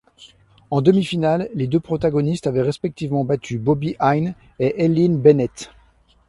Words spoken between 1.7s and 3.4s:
protagonistes avaient respectivement